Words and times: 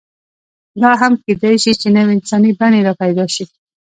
دا 0.81 0.91
هم 1.01 1.13
کېدی 1.23 1.55
شي، 1.63 1.71
چې 1.81 1.87
نوې 1.95 2.11
انساني 2.15 2.51
بڼې 2.59 2.79
راپیدا 2.87 3.25
شي. 3.35 3.45